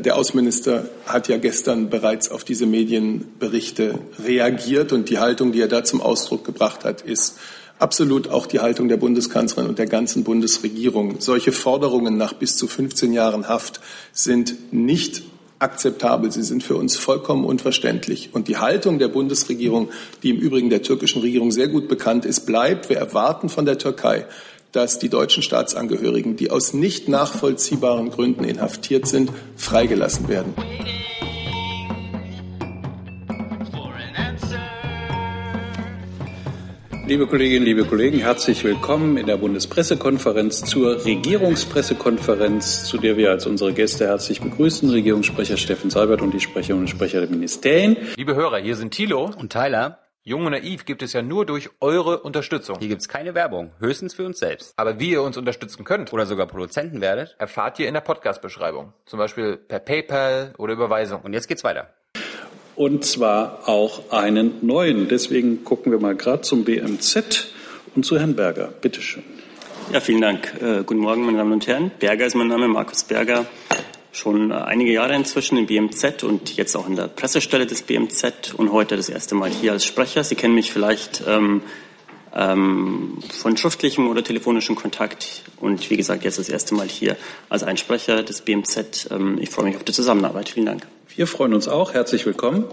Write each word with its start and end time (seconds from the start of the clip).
Der 0.00 0.16
Außenminister 0.16 0.88
hat 1.06 1.28
ja 1.28 1.36
gestern 1.36 1.90
bereits 1.90 2.30
auf 2.30 2.44
diese 2.44 2.66
Medienberichte 2.66 3.98
reagiert 4.24 4.92
und 4.92 5.08
die 5.10 5.18
Haltung, 5.18 5.52
die 5.52 5.60
er 5.60 5.68
da 5.68 5.84
zum 5.84 6.00
Ausdruck 6.00 6.44
gebracht 6.44 6.84
hat, 6.84 7.02
ist 7.02 7.38
absolut 7.78 8.28
auch 8.28 8.46
die 8.46 8.60
Haltung 8.60 8.88
der 8.88 8.96
Bundeskanzlerin 8.96 9.68
und 9.68 9.78
der 9.78 9.86
ganzen 9.86 10.24
Bundesregierung. 10.24 11.16
Solche 11.20 11.52
Forderungen 11.52 12.16
nach 12.16 12.32
bis 12.32 12.56
zu 12.56 12.68
15 12.68 13.12
Jahren 13.12 13.48
Haft 13.48 13.80
sind 14.12 14.72
nicht 14.72 15.22
akzeptabel. 15.58 16.30
Sie 16.30 16.42
sind 16.42 16.62
für 16.62 16.76
uns 16.76 16.96
vollkommen 16.96 17.44
unverständlich. 17.44 18.30
Und 18.32 18.48
die 18.48 18.58
Haltung 18.58 18.98
der 18.98 19.08
Bundesregierung, 19.08 19.90
die 20.22 20.30
im 20.30 20.38
Übrigen 20.38 20.70
der 20.70 20.82
türkischen 20.82 21.22
Regierung 21.22 21.50
sehr 21.50 21.68
gut 21.68 21.88
bekannt 21.88 22.24
ist, 22.24 22.46
bleibt. 22.46 22.88
Wir 22.88 22.98
erwarten 22.98 23.48
von 23.48 23.64
der 23.64 23.78
Türkei, 23.78 24.26
dass 24.72 24.98
die 24.98 25.08
deutschen 25.08 25.42
Staatsangehörigen, 25.42 26.36
die 26.36 26.50
aus 26.50 26.74
nicht 26.74 27.08
nachvollziehbaren 27.08 28.10
Gründen 28.10 28.44
inhaftiert 28.44 29.06
sind, 29.06 29.30
freigelassen 29.56 30.28
werden. 30.28 30.54
Liebe 37.04 37.26
Kolleginnen, 37.26 37.66
liebe 37.66 37.84
Kollegen, 37.84 38.20
herzlich 38.20 38.64
willkommen 38.64 39.18
in 39.18 39.26
der 39.26 39.36
Bundespressekonferenz 39.36 40.64
zur 40.64 41.04
Regierungspressekonferenz, 41.04 42.84
zu 42.84 42.96
der 42.96 43.18
wir 43.18 43.30
als 43.30 43.44
unsere 43.44 43.74
Gäste 43.74 44.06
herzlich 44.06 44.40
begrüßen, 44.40 44.88
Regierungssprecher 44.88 45.58
Steffen 45.58 45.90
Seibert 45.90 46.22
und 46.22 46.32
die 46.32 46.40
Sprecherinnen 46.40 46.84
und 46.84 46.88
Sprecher 46.88 47.20
der 47.20 47.28
Ministerien. 47.28 47.98
Liebe 48.16 48.34
Hörer, 48.34 48.58
hier 48.58 48.76
sind 48.76 48.94
Thilo 48.94 49.30
und 49.36 49.52
Tyler. 49.52 50.01
Jung 50.24 50.46
und 50.46 50.52
naiv 50.52 50.84
gibt 50.84 51.02
es 51.02 51.14
ja 51.14 51.20
nur 51.20 51.44
durch 51.46 51.70
eure 51.80 52.20
Unterstützung. 52.20 52.78
Hier 52.78 52.86
gibt's 52.86 53.08
keine 53.08 53.34
Werbung, 53.34 53.72
höchstens 53.80 54.14
für 54.14 54.24
uns 54.24 54.38
selbst. 54.38 54.72
Aber 54.76 55.00
wie 55.00 55.10
ihr 55.10 55.22
uns 55.22 55.36
unterstützen 55.36 55.82
könnt 55.82 56.12
oder 56.12 56.26
sogar 56.26 56.46
Produzenten 56.46 57.00
werdet, 57.00 57.34
erfahrt 57.40 57.80
ihr 57.80 57.88
in 57.88 57.94
der 57.94 58.02
Podcast-Beschreibung. 58.02 58.92
Zum 59.04 59.18
Beispiel 59.18 59.56
per 59.56 59.80
PayPal 59.80 60.54
oder 60.58 60.74
Überweisung. 60.74 61.22
Und 61.22 61.32
jetzt 61.32 61.48
geht's 61.48 61.64
weiter. 61.64 61.88
Und 62.76 63.04
zwar 63.04 63.68
auch 63.68 64.12
einen 64.12 64.64
neuen. 64.64 65.08
Deswegen 65.08 65.64
gucken 65.64 65.90
wir 65.90 65.98
mal 65.98 66.14
gerade 66.14 66.42
zum 66.42 66.62
BMZ 66.64 67.48
und 67.96 68.06
zu 68.06 68.16
Herrn 68.16 68.36
Berger. 68.36 68.72
Bitte 68.80 69.02
schön. 69.02 69.24
Ja, 69.92 69.98
vielen 69.98 70.20
Dank. 70.20 70.54
Äh, 70.62 70.84
guten 70.84 71.00
Morgen, 71.00 71.26
meine 71.26 71.38
Damen 71.38 71.52
und 71.52 71.66
Herren. 71.66 71.90
Berger 71.98 72.26
ist 72.26 72.36
mein 72.36 72.46
Name, 72.46 72.68
Markus 72.68 73.02
Berger 73.02 73.44
schon 74.12 74.52
einige 74.52 74.92
Jahre 74.92 75.14
inzwischen 75.14 75.56
im 75.56 75.66
BMZ 75.66 76.22
und 76.22 76.56
jetzt 76.56 76.76
auch 76.76 76.86
in 76.86 76.96
der 76.96 77.08
Pressestelle 77.08 77.66
des 77.66 77.82
BMZ 77.82 78.54
und 78.56 78.70
heute 78.70 78.96
das 78.96 79.08
erste 79.08 79.34
Mal 79.34 79.50
hier 79.50 79.72
als 79.72 79.84
Sprecher. 79.84 80.22
Sie 80.22 80.34
kennen 80.34 80.54
mich 80.54 80.70
vielleicht 80.70 81.22
ähm, 81.26 81.62
ähm, 82.34 83.18
von 83.30 83.56
schriftlichem 83.56 84.08
oder 84.08 84.22
telefonischem 84.22 84.76
Kontakt 84.76 85.42
und 85.60 85.88
wie 85.90 85.96
gesagt 85.96 86.24
jetzt 86.24 86.38
das 86.38 86.50
erste 86.50 86.74
Mal 86.74 86.88
hier 86.88 87.16
als 87.48 87.62
Einsprecher 87.62 88.22
des 88.22 88.42
BMZ. 88.42 89.08
Ähm, 89.10 89.38
ich 89.40 89.48
freue 89.48 89.64
mich 89.64 89.76
auf 89.76 89.84
die 89.84 89.92
Zusammenarbeit. 89.92 90.50
Vielen 90.50 90.66
Dank. 90.66 90.86
Wir 91.16 91.26
freuen 91.26 91.54
uns 91.54 91.66
auch. 91.66 91.94
Herzlich 91.94 92.26
willkommen. 92.26 92.64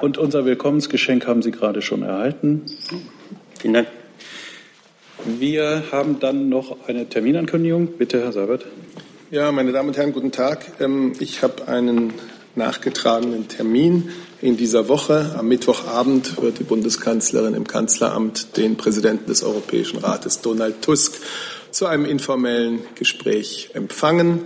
Und 0.00 0.18
unser 0.18 0.44
Willkommensgeschenk 0.44 1.26
haben 1.26 1.42
Sie 1.42 1.52
gerade 1.52 1.80
schon 1.80 2.02
erhalten. 2.02 2.64
Vielen 3.60 3.74
Dank. 3.74 3.88
Wir 5.24 5.84
haben 5.92 6.18
dann 6.18 6.48
noch 6.48 6.88
eine 6.88 7.08
Terminankündigung. 7.08 7.86
Bitte, 7.98 8.20
Herr 8.20 8.32
Seibert. 8.32 8.66
Ja, 9.30 9.52
meine 9.52 9.70
Damen 9.72 9.90
und 9.90 9.96
Herren, 9.96 10.12
guten 10.12 10.32
Tag. 10.32 10.80
Ähm, 10.80 11.12
ich 11.20 11.42
habe 11.42 11.68
einen 11.68 12.12
nachgetragenen 12.56 13.48
Termin 13.48 14.10
in 14.40 14.56
dieser 14.56 14.88
Woche. 14.88 15.34
Am 15.38 15.46
Mittwochabend 15.46 16.42
wird 16.42 16.58
die 16.58 16.64
Bundeskanzlerin 16.64 17.54
im 17.54 17.66
Kanzleramt 17.66 18.56
den 18.56 18.76
Präsidenten 18.76 19.26
des 19.26 19.44
Europäischen 19.44 19.98
Rates, 19.98 20.40
Donald 20.40 20.82
Tusk, 20.82 21.20
zu 21.70 21.86
einem 21.86 22.04
informellen 22.04 22.80
Gespräch 22.96 23.70
empfangen. 23.74 24.42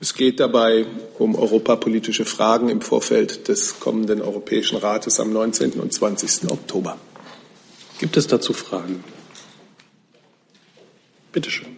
Es 0.00 0.14
geht 0.14 0.38
dabei 0.38 0.84
um 1.18 1.34
europapolitische 1.34 2.24
Fragen 2.26 2.68
im 2.68 2.82
Vorfeld 2.82 3.48
des 3.48 3.80
kommenden 3.80 4.20
Europäischen 4.20 4.76
Rates 4.76 5.18
am 5.18 5.32
19. 5.32 5.72
und 5.80 5.92
20. 5.92 6.50
Oktober. 6.50 6.98
Gibt 7.98 8.16
es 8.16 8.26
dazu 8.28 8.52
Fragen? 8.52 9.02
Bitte 11.30 11.50
schön. 11.50 11.76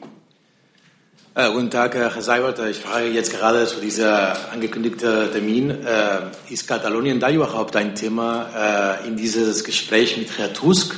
Äh, 1.35 1.51
guten 1.51 1.71
Tag, 1.71 1.95
Herr 1.95 2.23
Seibert. 2.23 2.61
Ich 2.71 2.79
frage 2.79 3.09
jetzt 3.09 3.33
gerade 3.33 3.67
zu 3.67 3.81
dieser 3.81 4.53
angekündigten 4.53 5.33
Termin. 5.33 5.71
Äh, 5.71 6.53
ist 6.53 6.69
Katalonien 6.69 7.19
da 7.19 7.31
überhaupt 7.31 7.75
ein 7.75 7.97
Thema 7.97 9.01
äh, 9.03 9.09
in 9.09 9.17
dieses 9.17 9.65
Gespräch 9.65 10.17
mit 10.17 10.39
Herrn 10.39 10.55
Tusk? 10.55 10.97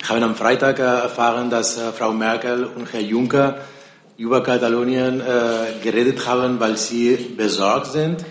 Ich 0.00 0.08
habe 0.08 0.22
am 0.22 0.36
Freitag 0.36 0.78
äh, 0.78 0.82
erfahren, 0.82 1.50
dass 1.50 1.76
äh, 1.76 1.90
Frau 1.92 2.12
Merkel 2.12 2.64
und 2.64 2.92
Herr 2.92 3.00
Juncker 3.00 3.58
über 4.16 4.44
Katalonien 4.44 5.20
äh, 5.20 5.82
geredet 5.82 6.24
haben, 6.24 6.60
weil 6.60 6.76
sie 6.76 7.16
besorgt 7.36 7.92
sind. 7.92 8.24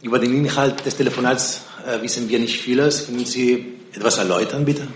Über 0.00 0.20
den 0.20 0.32
Inhalt 0.32 0.86
des 0.86 0.96
Telefonats 0.96 1.62
wissen 2.02 2.28
wir 2.28 2.38
nicht 2.38 2.60
vieles. 2.60 3.06
Können 3.06 3.24
Sie 3.24 3.74
etwas 3.92 4.18
erläutern, 4.18 4.64
bitte? 4.64 4.86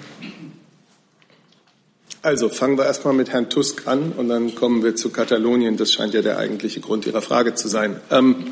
Also 2.22 2.50
fangen 2.50 2.76
wir 2.76 2.84
erstmal 2.84 3.14
mit 3.14 3.30
Herrn 3.30 3.48
Tusk 3.48 3.86
an 3.86 4.12
und 4.12 4.28
dann 4.28 4.54
kommen 4.54 4.84
wir 4.84 4.94
zu 4.94 5.08
Katalonien. 5.08 5.78
Das 5.78 5.90
scheint 5.90 6.12
ja 6.12 6.20
der 6.20 6.36
eigentliche 6.36 6.80
Grund 6.80 7.06
Ihrer 7.06 7.22
Frage 7.22 7.54
zu 7.54 7.66
sein. 7.66 7.98
Ähm, 8.10 8.44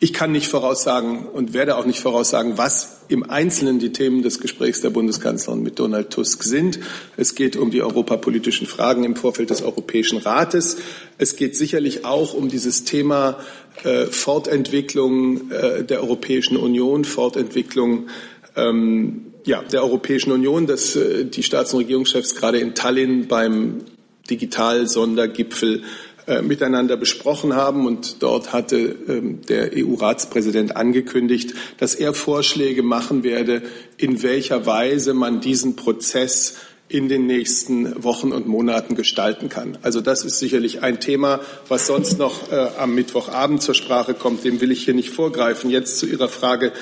ich 0.00 0.14
kann 0.14 0.32
nicht 0.32 0.48
voraussagen 0.48 1.26
und 1.26 1.52
werde 1.52 1.76
auch 1.76 1.84
nicht 1.84 2.00
voraussagen, 2.00 2.56
was 2.56 3.02
im 3.08 3.28
Einzelnen 3.28 3.78
die 3.78 3.92
Themen 3.92 4.22
des 4.22 4.40
Gesprächs 4.40 4.80
der 4.80 4.88
Bundeskanzlerin 4.88 5.62
mit 5.62 5.78
Donald 5.78 6.08
Tusk 6.08 6.42
sind. 6.42 6.80
Es 7.18 7.34
geht 7.34 7.54
um 7.54 7.70
die 7.70 7.82
europapolitischen 7.82 8.66
Fragen 8.66 9.04
im 9.04 9.14
Vorfeld 9.14 9.50
des 9.50 9.60
Europäischen 9.60 10.16
Rates. 10.16 10.78
Es 11.18 11.36
geht 11.36 11.54
sicherlich 11.54 12.06
auch 12.06 12.32
um 12.32 12.48
dieses 12.48 12.84
Thema 12.84 13.38
äh, 13.84 14.06
Fortentwicklung 14.06 15.50
äh, 15.50 15.84
der 15.84 16.00
Europäischen 16.00 16.56
Union, 16.56 17.04
Fortentwicklung 17.04 18.08
ähm, 18.56 19.31
ja, 19.44 19.62
der 19.62 19.82
Europäischen 19.82 20.32
Union, 20.32 20.66
dass 20.66 20.96
äh, 20.96 21.24
die 21.24 21.42
Staats- 21.42 21.74
und 21.74 21.80
Regierungschefs 21.80 22.34
gerade 22.34 22.58
in 22.58 22.74
Tallinn 22.74 23.28
beim 23.28 23.82
Digital-Sondergipfel 24.30 25.82
äh, 26.26 26.40
miteinander 26.40 26.96
besprochen 26.96 27.54
haben. 27.54 27.86
Und 27.86 28.22
dort 28.22 28.52
hatte 28.52 28.94
ähm, 29.08 29.40
der 29.48 29.72
EU-Ratspräsident 29.74 30.76
angekündigt, 30.76 31.54
dass 31.78 31.96
er 31.96 32.14
Vorschläge 32.14 32.82
machen 32.82 33.24
werde, 33.24 33.62
in 33.96 34.22
welcher 34.22 34.64
Weise 34.64 35.14
man 35.14 35.40
diesen 35.40 35.74
Prozess 35.74 36.56
in 36.88 37.08
den 37.08 37.26
nächsten 37.26 38.04
Wochen 38.04 38.32
und 38.32 38.46
Monaten 38.46 38.94
gestalten 38.96 39.48
kann. 39.48 39.78
Also 39.80 40.02
das 40.02 40.24
ist 40.24 40.38
sicherlich 40.38 40.82
ein 40.82 41.00
Thema, 41.00 41.40
was 41.66 41.86
sonst 41.86 42.18
noch 42.18 42.52
äh, 42.52 42.68
am 42.78 42.94
Mittwochabend 42.94 43.62
zur 43.62 43.74
Sprache 43.74 44.12
kommt. 44.12 44.44
Dem 44.44 44.60
will 44.60 44.70
ich 44.70 44.84
hier 44.84 44.92
nicht 44.92 45.08
vorgreifen. 45.08 45.70
Jetzt 45.70 45.98
zu 45.98 46.06
Ihrer 46.06 46.28
Frage 46.28 46.72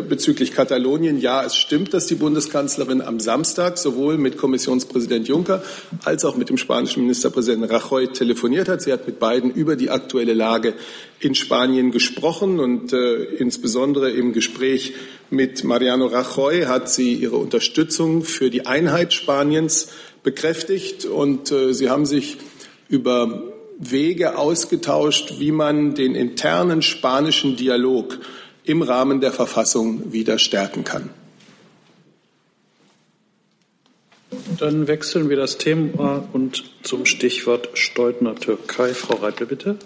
bezüglich 0.00 0.52
Katalonien. 0.52 1.20
Ja, 1.20 1.44
es 1.44 1.54
stimmt, 1.54 1.92
dass 1.92 2.06
die 2.06 2.14
Bundeskanzlerin 2.14 3.02
am 3.02 3.20
Samstag 3.20 3.76
sowohl 3.76 4.16
mit 4.16 4.38
Kommissionspräsident 4.38 5.28
Juncker 5.28 5.62
als 6.04 6.24
auch 6.24 6.36
mit 6.36 6.48
dem 6.48 6.56
spanischen 6.56 7.02
Ministerpräsidenten 7.02 7.70
Rajoy 7.70 8.08
telefoniert 8.08 8.68
hat. 8.68 8.80
Sie 8.80 8.92
hat 8.92 9.06
mit 9.06 9.18
beiden 9.18 9.50
über 9.50 9.76
die 9.76 9.90
aktuelle 9.90 10.32
Lage 10.32 10.72
in 11.20 11.34
Spanien 11.34 11.90
gesprochen 11.90 12.58
und 12.58 12.94
äh, 12.94 13.24
insbesondere 13.36 14.10
im 14.10 14.32
Gespräch 14.32 14.94
mit 15.28 15.62
Mariano 15.62 16.06
Rajoy 16.06 16.62
hat 16.62 16.88
sie 16.88 17.12
ihre 17.12 17.36
Unterstützung 17.36 18.24
für 18.24 18.48
die 18.48 18.66
Einheit 18.66 19.12
Spaniens 19.12 19.88
bekräftigt 20.22 21.04
und 21.04 21.52
äh, 21.52 21.74
sie 21.74 21.90
haben 21.90 22.06
sich 22.06 22.38
über 22.88 23.52
Wege 23.78 24.38
ausgetauscht, 24.38 25.34
wie 25.38 25.52
man 25.52 25.94
den 25.94 26.14
internen 26.14 26.82
spanischen 26.82 27.56
Dialog 27.56 28.18
im 28.64 28.82
Rahmen 28.82 29.20
der 29.20 29.32
Verfassung 29.32 30.12
wieder 30.12 30.38
stärken 30.38 30.84
kann. 30.84 31.10
Dann 34.58 34.86
wechseln 34.86 35.28
wir 35.28 35.36
das 35.36 35.58
Thema 35.58 36.24
und 36.32 36.64
zum 36.82 37.04
Stichwort 37.04 37.70
Steutner 37.74 38.34
Türkei. 38.34 38.94
Frau 38.94 39.16
Reitle, 39.16 39.46
bitte. 39.46 39.76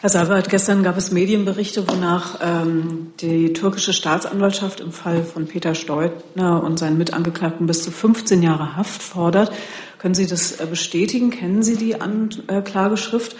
Herr 0.00 0.10
Sabat, 0.10 0.48
gestern 0.48 0.82
gab 0.82 0.96
es 0.96 1.12
Medienberichte, 1.12 1.86
wonach 1.88 2.40
ähm, 2.42 3.12
die 3.20 3.52
türkische 3.52 3.92
Staatsanwaltschaft 3.92 4.80
im 4.80 4.90
Fall 4.90 5.22
von 5.22 5.46
Peter 5.46 5.76
Steutner 5.76 6.62
und 6.64 6.78
seinen 6.80 6.98
Mitangeklagten 6.98 7.68
bis 7.68 7.84
zu 7.84 7.92
15 7.92 8.42
Jahre 8.42 8.76
Haft 8.76 9.00
fordert. 9.00 9.52
Können 9.98 10.14
Sie 10.14 10.26
das 10.26 10.58
äh, 10.58 10.66
bestätigen? 10.66 11.30
Kennen 11.30 11.62
Sie 11.62 11.76
die 11.76 12.00
Anklageschrift? 12.00 13.36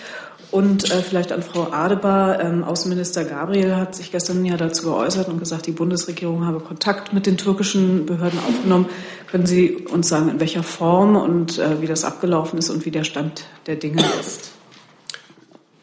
Und 0.53 0.91
äh, 0.91 1.01
vielleicht 1.03 1.33
an 1.33 1.43
Frau 1.43 1.73
Adebar. 1.73 2.39
Ähm, 2.41 2.63
Außenminister 2.63 3.25
Gabriel 3.25 3.75
hat 3.75 3.95
sich 3.95 4.13
gestern 4.13 4.45
ja 4.45 4.59
dazu 4.59 4.85
geäußert 4.85 5.29
und 5.29 5.39
gesagt, 5.39 5.67
die 5.67 5.73
Bundesregierung 5.73 6.47
habe 6.47 6.61
Kontakt 6.61 7.15
mit 7.15 7.25
den 7.25 7.39
türkischen 7.39 8.05
Behörden 8.05 8.39
aufgenommen. 8.47 8.87
Können 9.31 9.47
Sie 9.47 9.71
uns 9.71 10.11
sagen, 10.11 10.29
in 10.29 10.41
welcher 10.41 10.63
Form 10.63 11.17
und 11.17 11.59
äh, 11.59 11.81
wie 11.81 11.87
das 11.87 12.05
abgelaufen 12.05 12.59
ist 12.59 12.69
und 12.69 12.85
wie 12.85 12.91
der 12.91 13.05
Stand 13.05 13.47
der 13.67 13.77
Dinge 13.77 14.05
ist? 14.21 14.53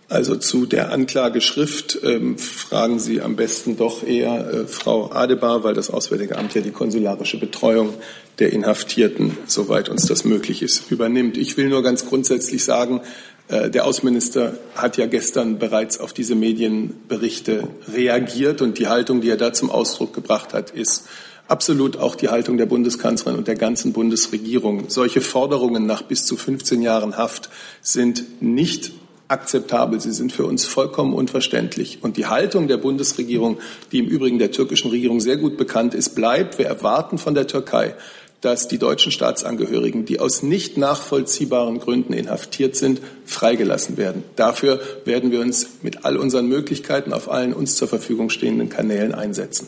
Also 0.09 0.35
zu 0.35 0.65
der 0.65 0.91
Anklageschrift 0.91 1.99
ähm, 2.03 2.39
fragen 2.39 2.99
Sie 2.99 3.21
am 3.21 3.35
besten 3.35 3.77
doch 3.77 4.03
eher 4.03 4.51
äh, 4.51 4.65
Frau 4.65 5.11
Adebar, 5.11 5.63
weil 5.63 5.75
das 5.75 5.91
Auswärtige 5.91 6.35
Amt 6.35 6.55
ja 6.55 6.61
die 6.61 6.71
konsularische 6.71 7.39
Betreuung 7.39 7.93
der 8.39 8.51
Inhaftierten, 8.51 9.37
soweit 9.45 9.87
uns 9.87 10.07
das 10.07 10.25
möglich 10.25 10.63
ist, 10.63 10.89
übernimmt. 10.91 11.37
Ich 11.37 11.57
will 11.57 11.69
nur 11.69 11.83
ganz 11.83 12.07
grundsätzlich 12.07 12.63
sagen, 12.63 13.01
der 13.49 13.85
Außenminister 13.85 14.53
hat 14.75 14.97
ja 14.97 15.07
gestern 15.07 15.57
bereits 15.57 15.99
auf 15.99 16.13
diese 16.13 16.35
Medienberichte 16.35 17.67
reagiert 17.91 18.61
und 18.61 18.77
die 18.77 18.87
Haltung, 18.87 19.21
die 19.21 19.29
er 19.29 19.37
da 19.37 19.53
zum 19.53 19.71
Ausdruck 19.71 20.13
gebracht 20.13 20.53
hat, 20.53 20.69
ist 20.69 21.07
absolut 21.47 21.97
auch 21.97 22.15
die 22.15 22.29
Haltung 22.29 22.57
der 22.57 22.67
Bundeskanzlerin 22.67 23.37
und 23.37 23.47
der 23.47 23.55
ganzen 23.55 23.91
Bundesregierung. 23.91 24.85
Solche 24.89 25.21
Forderungen 25.21 25.85
nach 25.85 26.03
bis 26.03 26.25
zu 26.25 26.37
15 26.37 26.81
Jahren 26.81 27.17
Haft 27.17 27.49
sind 27.81 28.41
nicht 28.41 28.91
akzeptabel. 29.27 29.99
Sie 29.99 30.11
sind 30.11 30.31
für 30.31 30.45
uns 30.45 30.65
vollkommen 30.65 31.13
unverständlich. 31.13 31.99
Und 32.01 32.17
die 32.17 32.27
Haltung 32.27 32.67
der 32.67 32.77
Bundesregierung, 32.77 33.59
die 33.91 33.99
im 33.99 34.07
Übrigen 34.07 34.39
der 34.39 34.51
türkischen 34.51 34.91
Regierung 34.91 35.19
sehr 35.21 35.37
gut 35.37 35.57
bekannt 35.57 35.93
ist, 35.93 36.15
bleibt. 36.15 36.57
Wir 36.57 36.65
erwarten 36.65 37.17
von 37.17 37.35
der 37.35 37.47
Türkei, 37.47 37.95
dass 38.41 38.67
die 38.67 38.77
deutschen 38.77 39.11
Staatsangehörigen, 39.11 40.05
die 40.05 40.19
aus 40.19 40.43
nicht 40.43 40.77
nachvollziehbaren 40.77 41.79
Gründen 41.79 42.13
inhaftiert 42.13 42.75
sind, 42.75 43.01
freigelassen 43.25 43.97
werden. 43.97 44.23
Dafür 44.35 44.79
werden 45.05 45.31
wir 45.31 45.41
uns 45.41 45.67
mit 45.81 46.05
all 46.05 46.17
unseren 46.17 46.47
Möglichkeiten 46.47 47.13
auf 47.13 47.29
allen 47.29 47.53
uns 47.53 47.75
zur 47.75 47.87
Verfügung 47.87 48.29
stehenden 48.29 48.69
Kanälen 48.69 49.13
einsetzen. 49.13 49.67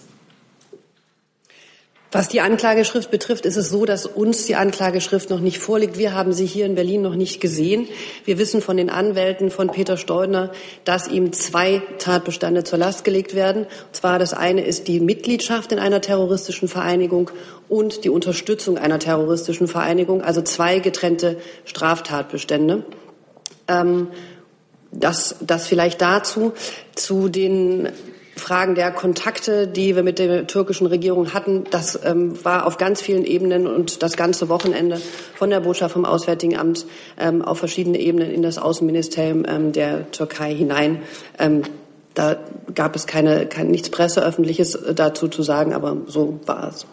Was 2.14 2.28
die 2.28 2.42
Anklageschrift 2.42 3.10
betrifft, 3.10 3.46
ist 3.46 3.56
es 3.56 3.70
so, 3.70 3.86
dass 3.86 4.06
uns 4.06 4.46
die 4.46 4.56
Anklageschrift 4.56 5.30
noch 5.30 5.40
nicht 5.40 5.60
vorliegt. 5.60 5.98
Wir 5.98 6.14
haben 6.14 6.34
sie 6.34 6.46
hier 6.46 6.66
in 6.66 6.76
Berlin 6.76 7.02
noch 7.02 7.16
nicht 7.16 7.40
gesehen. 7.40 7.88
Wir 8.26 8.38
wissen 8.38 8.62
von 8.62 8.76
den 8.76 8.90
Anwälten 8.90 9.50
von 9.50 9.70
Peter 9.70 9.96
Steudner, 9.96 10.52
dass 10.84 11.08
ihm 11.08 11.32
zwei 11.32 11.82
Tatbestände 12.00 12.66
zur 12.66 12.80
Last 12.80 13.06
gelegt 13.06 13.34
werden. 13.34 13.64
Und 13.64 13.96
zwar 13.96 14.20
das 14.20 14.34
eine 14.34 14.66
ist 14.66 14.90
die 14.90 15.00
Mitgliedschaft 15.00 15.72
in 15.72 15.80
einer 15.80 16.02
terroristischen 16.02 16.68
Vereinigung 16.68 17.32
und 17.70 18.04
die 18.04 18.10
Unterstützung 18.10 18.78
einer 18.78 19.00
terroristischen 19.00 19.70
Vereinigung, 19.70 20.22
also 20.22 20.42
zwei 20.42 20.80
getrennte 20.80 21.38
Straftatbestände. 21.64 22.84
Ähm, 23.70 24.08
das, 24.92 25.38
das 25.40 25.66
vielleicht 25.66 26.02
dazu. 26.02 26.52
Zu 26.94 27.30
den 27.30 27.88
Fragen 28.36 28.76
der 28.76 28.92
Kontakte, 28.92 29.68
die 29.68 29.96
wir 29.96 30.04
mit 30.04 30.18
der 30.18 30.48
türkischen 30.48 30.88
Regierung 30.88 31.34
hatten, 31.34 31.66
das 31.70 32.00
ähm, 32.04 32.44
war 32.44 32.66
auf 32.66 32.78
ganz 32.78 33.02
vielen 33.02 33.26
Ebenen 33.26 33.68
und 33.68 34.02
das 34.04 34.16
ganze 34.16 34.48
Wochenende 34.50 35.02
von 35.36 35.50
der 35.50 35.60
Botschaft 35.60 35.94
vom 35.94 36.06
Auswärtigen 36.06 36.58
Amt 36.58 36.86
ähm, 37.20 37.42
auf 37.42 37.60
verschiedene 37.60 38.00
Ebenen 38.00 38.32
in 38.32 38.42
das 38.42 38.58
Außenministerium 38.58 39.46
ähm, 39.48 39.72
der 39.74 40.12
Türkei 40.12 40.56
hinein. 40.56 41.02
Ähm, 41.40 41.64
da 42.14 42.38
gab 42.74 42.96
es 42.96 43.06
keine, 43.08 43.48
kein, 43.48 43.70
nichts 43.70 43.90
Presseöffentliches 43.90 44.76
äh, 44.76 44.96
dazu 44.96 45.28
zu 45.28 45.44
sagen, 45.44 45.74
aber 45.74 45.98
so 46.08 46.40
war 46.46 46.70
es. 46.70 46.86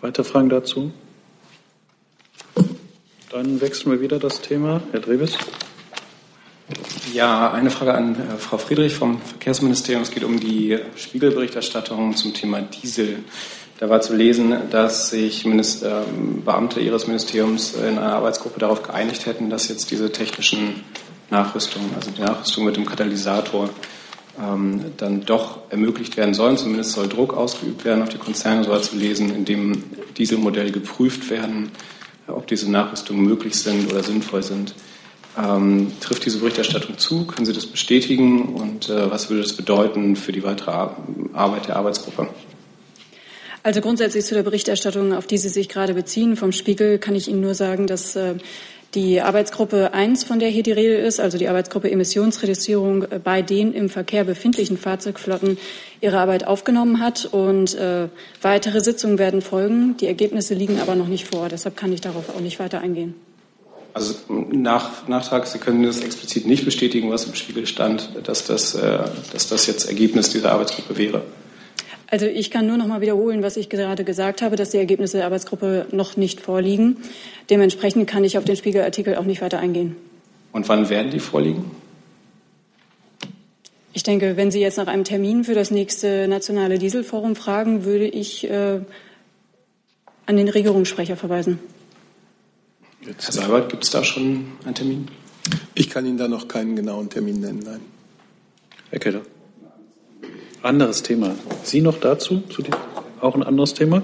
Weitere 0.00 0.24
Fragen 0.24 0.48
dazu? 0.48 0.90
Dann 3.30 3.60
wechseln 3.60 3.92
wir 3.92 4.00
wieder 4.00 4.18
das 4.18 4.40
Thema. 4.40 4.80
Herr 4.92 5.00
Drewes. 5.00 5.36
Ja, 7.16 7.50
eine 7.50 7.70
Frage 7.70 7.94
an 7.94 8.14
äh, 8.14 8.36
Frau 8.36 8.58
Friedrich 8.58 8.94
vom 8.94 9.22
Verkehrsministerium. 9.22 10.02
Es 10.02 10.10
geht 10.10 10.22
um 10.22 10.38
die 10.38 10.78
Spiegelberichterstattung 10.96 12.14
zum 12.14 12.34
Thema 12.34 12.60
Diesel. 12.60 13.20
Da 13.80 13.88
war 13.88 14.02
zu 14.02 14.14
lesen, 14.14 14.54
dass 14.70 15.08
sich 15.08 15.46
Minister, 15.46 16.04
ähm, 16.06 16.44
Beamte 16.44 16.78
Ihres 16.78 17.06
Ministeriums 17.06 17.72
in 17.72 17.96
einer 17.96 18.12
Arbeitsgruppe 18.12 18.60
darauf 18.60 18.82
geeinigt 18.82 19.24
hätten, 19.24 19.48
dass 19.48 19.68
jetzt 19.68 19.90
diese 19.90 20.12
technischen 20.12 20.84
Nachrüstungen, 21.30 21.88
also 21.94 22.10
die 22.10 22.20
Nachrüstung 22.20 22.66
mit 22.66 22.76
dem 22.76 22.84
Katalysator, 22.84 23.70
ähm, 24.38 24.92
dann 24.98 25.24
doch 25.24 25.60
ermöglicht 25.70 26.18
werden 26.18 26.34
sollen. 26.34 26.58
Zumindest 26.58 26.92
soll 26.92 27.08
Druck 27.08 27.32
ausgeübt 27.32 27.86
werden 27.86 28.02
auf 28.02 28.10
die 28.10 28.18
Konzerne, 28.18 28.62
so 28.62 28.70
war 28.72 28.82
zu 28.82 28.94
lesen, 28.94 29.34
indem 29.34 29.84
Dieselmodelle 30.18 30.70
geprüft 30.70 31.30
werden, 31.30 31.70
ob 32.26 32.46
diese 32.46 32.70
Nachrüstungen 32.70 33.24
möglich 33.24 33.54
sind 33.54 33.90
oder 33.90 34.02
sinnvoll 34.02 34.42
sind. 34.42 34.74
Ähm, 35.38 35.92
trifft 36.00 36.24
diese 36.24 36.38
Berichterstattung 36.38 36.96
zu? 36.98 37.26
Können 37.26 37.44
Sie 37.44 37.52
das 37.52 37.66
bestätigen? 37.66 38.54
Und 38.54 38.88
äh, 38.88 39.10
was 39.10 39.28
würde 39.28 39.42
das 39.42 39.52
bedeuten 39.52 40.16
für 40.16 40.32
die 40.32 40.42
weitere 40.42 40.70
Arbeit 41.34 41.68
der 41.68 41.76
Arbeitsgruppe? 41.76 42.28
Also 43.62 43.80
grundsätzlich 43.80 44.24
zu 44.24 44.34
der 44.34 44.44
Berichterstattung, 44.44 45.12
auf 45.12 45.26
die 45.26 45.38
Sie 45.38 45.48
sich 45.48 45.68
gerade 45.68 45.92
beziehen, 45.92 46.36
vom 46.36 46.52
Spiegel, 46.52 46.98
kann 46.98 47.14
ich 47.14 47.28
Ihnen 47.28 47.40
nur 47.40 47.54
sagen, 47.54 47.86
dass 47.86 48.16
äh, 48.16 48.36
die 48.94 49.20
Arbeitsgruppe 49.20 49.92
1, 49.92 50.24
von 50.24 50.38
der 50.38 50.48
hier 50.48 50.62
die 50.62 50.72
Rede 50.72 50.94
ist, 50.94 51.20
also 51.20 51.36
die 51.36 51.48
Arbeitsgruppe 51.48 51.90
Emissionsreduzierung 51.90 53.02
äh, 53.02 53.20
bei 53.22 53.42
den 53.42 53.74
im 53.74 53.90
Verkehr 53.90 54.24
befindlichen 54.24 54.78
Fahrzeugflotten, 54.78 55.58
ihre 56.00 56.18
Arbeit 56.18 56.46
aufgenommen 56.46 57.00
hat. 57.00 57.26
Und 57.26 57.74
äh, 57.74 58.08
weitere 58.40 58.80
Sitzungen 58.80 59.18
werden 59.18 59.42
folgen. 59.42 59.96
Die 59.98 60.06
Ergebnisse 60.06 60.54
liegen 60.54 60.80
aber 60.80 60.94
noch 60.94 61.08
nicht 61.08 61.26
vor. 61.26 61.48
Deshalb 61.50 61.76
kann 61.76 61.92
ich 61.92 62.00
darauf 62.00 62.34
auch 62.34 62.40
nicht 62.40 62.58
weiter 62.58 62.80
eingehen. 62.80 63.14
Also 63.96 64.14
nach, 64.28 65.08
Nachtrag, 65.08 65.46
Sie 65.46 65.56
können 65.56 65.82
das 65.82 66.02
explizit 66.02 66.46
nicht 66.46 66.66
bestätigen, 66.66 67.10
was 67.10 67.24
im 67.24 67.34
Spiegel 67.34 67.66
stand, 67.66 68.10
dass 68.24 68.44
das, 68.44 68.74
äh, 68.74 68.98
dass 69.32 69.48
das 69.48 69.66
jetzt 69.66 69.88
Ergebnis 69.88 70.28
dieser 70.28 70.52
Arbeitsgruppe 70.52 70.98
wäre. 70.98 71.22
Also 72.08 72.26
ich 72.26 72.50
kann 72.50 72.66
nur 72.66 72.76
noch 72.76 72.88
mal 72.88 73.00
wiederholen, 73.00 73.42
was 73.42 73.56
ich 73.56 73.70
gerade 73.70 74.04
gesagt 74.04 74.42
habe, 74.42 74.54
dass 74.56 74.68
die 74.68 74.76
Ergebnisse 74.76 75.16
der 75.16 75.24
Arbeitsgruppe 75.24 75.86
noch 75.92 76.18
nicht 76.18 76.42
vorliegen. 76.42 76.98
Dementsprechend 77.48 78.06
kann 78.06 78.22
ich 78.22 78.36
auf 78.36 78.44
den 78.44 78.56
Spiegelartikel 78.56 79.16
auch 79.16 79.24
nicht 79.24 79.40
weiter 79.40 79.60
eingehen. 79.60 79.96
Und 80.52 80.68
wann 80.68 80.90
werden 80.90 81.10
die 81.10 81.18
vorliegen? 81.18 81.70
Ich 83.94 84.02
denke, 84.02 84.36
wenn 84.36 84.50
Sie 84.50 84.60
jetzt 84.60 84.76
nach 84.76 84.88
einem 84.88 85.04
Termin 85.04 85.42
für 85.42 85.54
das 85.54 85.70
nächste 85.70 86.28
nationale 86.28 86.78
Dieselforum 86.78 87.34
fragen, 87.34 87.86
würde 87.86 88.06
ich 88.06 88.44
äh, 88.44 88.80
an 90.26 90.36
den 90.36 90.50
Regierungssprecher 90.50 91.16
verweisen. 91.16 91.60
Herr 93.06 93.32
Seibert, 93.32 93.68
gibt 93.68 93.84
es 93.84 93.90
da 93.90 94.02
schon 94.02 94.46
einen 94.64 94.74
Termin? 94.74 95.08
Ich 95.74 95.90
kann 95.90 96.06
Ihnen 96.06 96.18
da 96.18 96.26
noch 96.26 96.48
keinen 96.48 96.74
genauen 96.74 97.08
Termin 97.08 97.40
nennen, 97.40 97.62
nein. 97.64 97.80
Herr 98.90 98.98
Keller. 98.98 99.20
Anderes 100.62 101.02
Thema. 101.04 101.36
Sie 101.62 101.82
noch 101.82 102.00
dazu? 102.00 102.42
Zu 102.50 102.62
die, 102.62 102.72
auch 103.20 103.36
ein 103.36 103.44
anderes 103.44 103.74
Thema? 103.74 104.02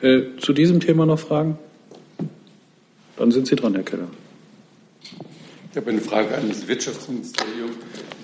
Äh, 0.00 0.36
zu 0.38 0.52
diesem 0.52 0.78
Thema 0.78 1.06
noch 1.06 1.18
Fragen? 1.18 1.58
Dann 3.16 3.32
sind 3.32 3.48
Sie 3.48 3.56
dran, 3.56 3.74
Herr 3.74 3.82
Keller. 3.82 4.08
Ich 5.72 5.76
habe 5.76 5.90
eine 5.90 6.00
Frage 6.00 6.36
an 6.36 6.48
das 6.48 6.68
Wirtschaftsministerium. 6.68 7.70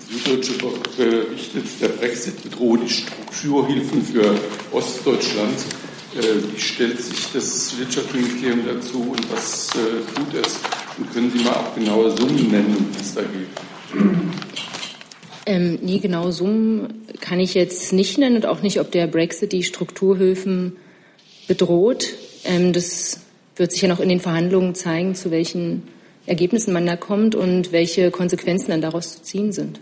Die 0.09 0.13
Süddeutsche 0.13 0.53
berichtet, 0.97 1.65
der 1.81 1.89
Brexit 1.89 2.43
bedroht 2.43 2.79
die 2.85 2.89
Strukturhilfen 2.89 4.01
für 4.01 4.35
Ostdeutschland. 4.71 5.57
Äh, 6.17 6.53
wie 6.53 6.59
stellt 6.59 6.99
sich 6.99 7.31
das 7.31 7.77
Wirtschaftsministerium 7.77 8.65
dazu 8.65 9.01
und 9.11 9.31
was 9.31 9.69
äh, 9.75 10.15
tut 10.15 10.45
es? 10.45 10.59
Und 10.97 11.13
können 11.13 11.31
Sie 11.31 11.43
mal 11.43 11.53
auch 11.53 11.75
genaue 11.75 12.09
Summen 12.17 12.49
nennen, 12.49 12.91
die 12.95 12.99
es 12.99 13.13
da 13.13 13.21
geht? 13.21 13.47
Ähm, 15.45 15.77
nee, 15.83 15.99
genaue 15.99 16.31
Summen 16.31 17.05
kann 17.21 17.39
ich 17.39 17.53
jetzt 17.53 17.93
nicht 17.93 18.17
nennen 18.17 18.37
und 18.37 18.47
auch 18.47 18.63
nicht, 18.63 18.79
ob 18.79 18.91
der 18.91 19.05
Brexit 19.05 19.51
die 19.51 19.63
Strukturhilfen 19.63 20.75
bedroht. 21.47 22.09
Ähm, 22.43 22.73
das 22.73 23.19
wird 23.55 23.71
sich 23.71 23.83
ja 23.83 23.87
noch 23.87 23.99
in 23.99 24.09
den 24.09 24.19
Verhandlungen 24.19 24.73
zeigen, 24.73 25.13
zu 25.13 25.29
welchen 25.29 25.83
Ergebnissen 26.25 26.73
man 26.73 26.85
da 26.87 26.95
kommt 26.95 27.35
und 27.35 27.71
welche 27.71 28.09
Konsequenzen 28.09 28.71
dann 28.71 28.81
daraus 28.81 29.13
zu 29.13 29.21
ziehen 29.21 29.51
sind. 29.51 29.79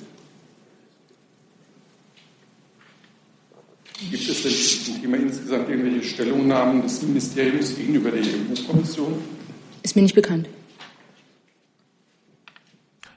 Gibt 4.12 4.30
es 4.30 4.44
denn 4.44 4.51
Thema 5.06 5.18
insgesamt 5.18 5.70
irgendwelche 5.70 6.04
Stellungnahmen 6.04 6.82
des 6.82 7.04
Ministeriums 7.04 7.76
gegenüber 7.76 8.10
der 8.10 8.22
EU-Kommission? 8.22 9.14
Ist 9.84 9.96
mir 9.96 10.02
nicht 10.02 10.16
bekannt. 10.16 10.50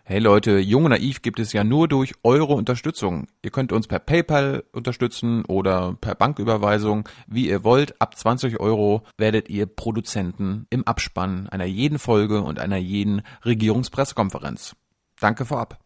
Hey 0.05 0.19
Leute, 0.21 0.59
Jung 0.59 0.85
und 0.85 0.91
Naiv 0.91 1.23
gibt 1.23 1.39
es 1.39 1.55
ja 1.55 1.65
nur 1.65 1.89
durch 1.89 2.13
eure 2.23 2.53
Unterstützung. 2.53 3.27
Ihr 3.43 3.51
könnt 3.51 3.73
uns 3.73 3.87
per 3.87 4.01
PayPal 4.01 4.65
unterstützen 4.73 5.47
oder 5.47 5.97
per 5.99 6.15
Banküberweisung, 6.15 7.09
wie 7.27 7.49
ihr 7.49 7.65
wollt. 7.65 7.99
Ab 8.03 8.19
20 8.19 8.61
Euro 8.61 9.03
werdet 9.17 9.49
ihr 9.49 9.65
Produzenten 9.65 10.67
im 10.69 10.87
Abspann 10.87 11.49
einer 11.49 11.65
jeden 11.65 11.99
Folge 11.99 12.43
und 12.43 12.59
einer 12.59 12.77
jeden 12.77 13.23
Regierungspressekonferenz. 13.47 14.77
Danke 15.21 15.47
vorab. 15.47 15.79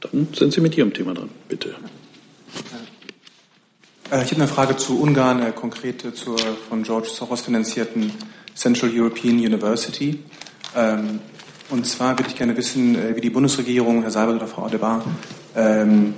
Dann 0.00 0.28
sind 0.32 0.54
Sie 0.54 0.62
mit 0.62 0.78
Ihrem 0.78 0.94
Thema 0.94 1.12
dran, 1.12 1.28
bitte. 1.48 1.70
Äh, 1.70 2.79
ich 4.12 4.32
habe 4.32 4.42
eine 4.42 4.48
Frage 4.48 4.76
zu 4.76 5.00
Ungarn, 5.00 5.40
äh, 5.40 5.52
konkret 5.52 6.04
zur 6.16 6.36
von 6.68 6.82
George 6.82 7.06
Soros 7.08 7.42
finanzierten 7.42 8.12
Central 8.56 8.90
European 8.92 9.36
University. 9.36 10.18
Ähm, 10.76 11.20
und 11.70 11.86
zwar 11.86 12.18
würde 12.18 12.28
ich 12.28 12.34
gerne 12.34 12.56
wissen, 12.56 12.96
äh, 12.96 13.14
wie 13.14 13.20
die 13.20 13.30
Bundesregierung, 13.30 14.02
Herr 14.02 14.10
Seibert 14.10 14.34
oder 14.34 14.48
Frau 14.48 14.64
Adebar, 14.64 15.04
ähm, 15.54 16.14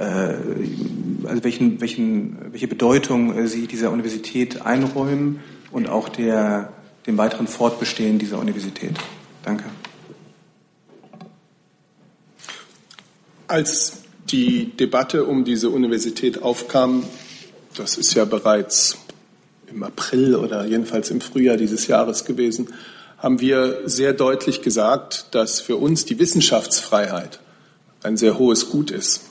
also 0.00 1.44
welchen, 1.44 1.80
welchen, 1.80 2.52
welche 2.52 2.68
Bedeutung 2.68 3.48
Sie 3.48 3.66
dieser 3.66 3.90
Universität 3.90 4.62
einräumen 4.62 5.40
und 5.72 5.88
auch 5.88 6.08
der, 6.08 6.72
dem 7.06 7.18
weiteren 7.18 7.48
Fortbestehen 7.48 8.20
dieser 8.20 8.38
Universität. 8.38 8.92
Danke. 9.42 9.64
Als 13.48 14.02
die 14.30 14.76
Debatte 14.76 15.24
um 15.24 15.44
diese 15.44 15.70
Universität 15.70 16.44
aufkam, 16.44 17.02
das 17.78 17.96
ist 17.96 18.14
ja 18.14 18.24
bereits 18.24 18.98
im 19.70 19.82
April 19.82 20.34
oder 20.34 20.64
jedenfalls 20.64 21.10
im 21.10 21.20
Frühjahr 21.20 21.56
dieses 21.56 21.86
Jahres 21.86 22.24
gewesen, 22.24 22.68
haben 23.18 23.40
wir 23.40 23.82
sehr 23.84 24.12
deutlich 24.12 24.62
gesagt, 24.62 25.26
dass 25.32 25.60
für 25.60 25.76
uns 25.76 26.04
die 26.04 26.18
Wissenschaftsfreiheit 26.18 27.40
ein 28.02 28.16
sehr 28.16 28.38
hohes 28.38 28.70
Gut 28.70 28.90
ist 28.90 29.22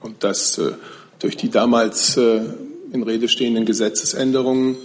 und 0.00 0.24
dass 0.24 0.58
äh, 0.58 0.72
durch 1.18 1.36
die 1.36 1.50
damals 1.50 2.16
äh, 2.16 2.40
in 2.92 3.02
Rede 3.02 3.28
stehenden 3.28 3.64
Gesetzesänderungen 3.64 4.76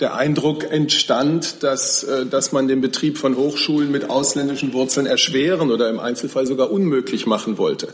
der 0.00 0.14
Eindruck 0.14 0.70
entstand, 0.70 1.62
dass, 1.62 2.02
äh, 2.02 2.24
dass 2.26 2.52
man 2.52 2.68
den 2.68 2.80
Betrieb 2.80 3.18
von 3.18 3.36
Hochschulen 3.36 3.90
mit 3.90 4.08
ausländischen 4.08 4.72
Wurzeln 4.72 5.06
erschweren 5.06 5.70
oder 5.70 5.90
im 5.90 5.98
Einzelfall 6.00 6.46
sogar 6.46 6.70
unmöglich 6.70 7.26
machen 7.26 7.58
wollte. 7.58 7.88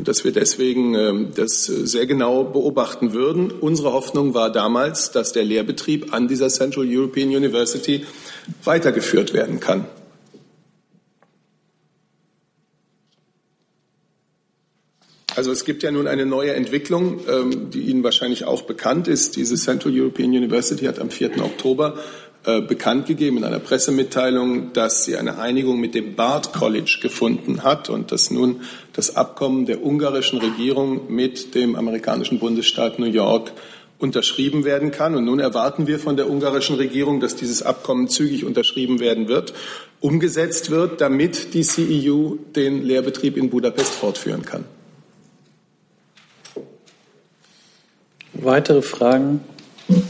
Und 0.00 0.08
dass 0.08 0.24
wir 0.24 0.32
deswegen 0.32 0.94
ähm, 0.94 1.28
das 1.36 1.64
sehr 1.64 2.06
genau 2.06 2.42
beobachten 2.42 3.12
würden. 3.12 3.50
Unsere 3.50 3.92
Hoffnung 3.92 4.32
war 4.32 4.50
damals, 4.50 5.10
dass 5.10 5.34
der 5.34 5.44
Lehrbetrieb 5.44 6.14
an 6.14 6.26
dieser 6.26 6.48
Central 6.48 6.86
European 6.88 7.28
University 7.28 8.06
weitergeführt 8.64 9.34
werden 9.34 9.60
kann. 9.60 9.84
Also 15.36 15.52
es 15.52 15.66
gibt 15.66 15.82
ja 15.82 15.90
nun 15.90 16.06
eine 16.06 16.24
neue 16.24 16.54
Entwicklung, 16.54 17.20
ähm, 17.28 17.70
die 17.70 17.80
Ihnen 17.80 18.02
wahrscheinlich 18.02 18.46
auch 18.46 18.62
bekannt 18.62 19.06
ist. 19.06 19.36
Diese 19.36 19.56
Central 19.56 19.92
European 19.94 20.30
University 20.30 20.86
hat 20.86 20.98
am 20.98 21.10
4. 21.10 21.44
Oktober 21.44 21.98
äh, 22.46 22.62
bekannt 22.62 23.06
gegeben 23.06 23.36
in 23.36 23.44
einer 23.44 23.58
Pressemitteilung, 23.58 24.72
dass 24.72 25.04
sie 25.04 25.16
eine 25.16 25.38
Einigung 25.38 25.78
mit 25.78 25.94
dem 25.94 26.14
Bard 26.14 26.54
College 26.54 26.98
gefunden 27.02 27.62
hat 27.64 27.90
und 27.90 28.12
dass 28.12 28.30
nun 28.30 28.62
das 28.94 29.14
Abkommen 29.14 29.66
der 29.66 29.84
ungarischen 29.84 30.38
Regierung 30.38 31.12
mit 31.12 31.54
dem 31.54 31.76
amerikanischen 31.76 32.38
Bundesstaat 32.38 32.98
New 32.98 33.04
York 33.04 33.52
unterschrieben 33.98 34.64
werden 34.64 34.90
kann. 34.90 35.14
Und 35.14 35.26
nun 35.26 35.38
erwarten 35.38 35.86
wir 35.86 35.98
von 35.98 36.16
der 36.16 36.30
ungarischen 36.30 36.76
Regierung, 36.76 37.20
dass 37.20 37.36
dieses 37.36 37.62
Abkommen 37.62 38.08
zügig 38.08 38.46
unterschrieben 38.46 39.00
werden 39.00 39.28
wird, 39.28 39.52
umgesetzt 40.00 40.70
wird, 40.70 41.02
damit 41.02 41.52
die 41.52 41.62
CEU 41.62 42.36
den 42.56 42.82
Lehrbetrieb 42.82 43.36
in 43.36 43.50
Budapest 43.50 43.92
fortführen 43.92 44.46
kann. 44.46 44.64
Weitere 48.32 48.80
Fragen 48.80 49.42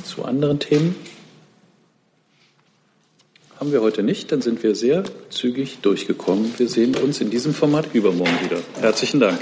zu 0.04 0.24
anderen 0.24 0.60
Themen? 0.60 0.94
Haben 3.60 3.72
wir 3.72 3.82
heute 3.82 4.02
nicht, 4.02 4.32
dann 4.32 4.40
sind 4.40 4.62
wir 4.62 4.74
sehr 4.74 5.04
zügig 5.28 5.80
durchgekommen. 5.82 6.54
Wir 6.56 6.66
sehen 6.66 6.94
uns 6.94 7.20
in 7.20 7.28
diesem 7.28 7.52
Format 7.52 7.88
übermorgen 7.92 8.32
wieder. 8.42 8.56
Herzlichen 8.80 9.20
Dank. 9.20 9.38